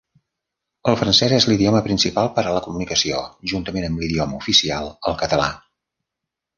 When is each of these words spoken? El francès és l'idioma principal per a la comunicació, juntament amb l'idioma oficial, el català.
El 0.91 0.95
francès 1.01 1.35
és 1.37 1.45
l'idioma 1.49 1.83
principal 1.89 2.33
per 2.39 2.45
a 2.45 2.55
la 2.57 2.65
comunicació, 2.69 3.21
juntament 3.55 3.89
amb 3.93 4.05
l'idioma 4.05 4.43
oficial, 4.43 4.93
el 5.13 5.23
català. 5.25 5.51